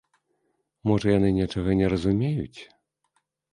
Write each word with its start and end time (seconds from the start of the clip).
Можа, 0.91 1.07
яны 1.17 1.29
нечага 1.37 1.77
не 1.83 1.93
разумеюць. 1.95 2.59